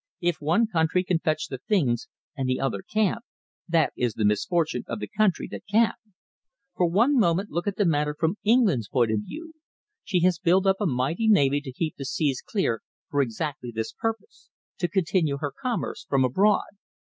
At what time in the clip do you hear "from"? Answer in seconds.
8.19-8.39, 16.09-16.25